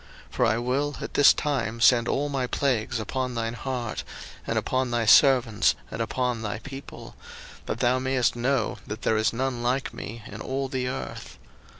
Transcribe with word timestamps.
02:009:014 0.29 0.31
For 0.33 0.45
I 0.47 0.57
will 0.57 0.95
at 0.99 1.13
this 1.13 1.31
time 1.31 1.79
send 1.79 2.07
all 2.07 2.27
my 2.27 2.47
plagues 2.47 2.99
upon 2.99 3.35
thine 3.35 3.53
heart, 3.53 4.03
and 4.47 4.57
upon 4.57 4.89
thy 4.89 5.05
servants, 5.05 5.75
and 5.91 6.01
upon 6.01 6.41
thy 6.41 6.57
people; 6.57 7.15
that 7.67 7.81
thou 7.81 7.99
mayest 7.99 8.35
know 8.35 8.79
that 8.87 9.03
there 9.03 9.15
is 9.15 9.31
none 9.31 9.61
like 9.61 9.93
me 9.93 10.23
in 10.25 10.41
all 10.41 10.67
the 10.69 10.87
earth. 10.87 11.37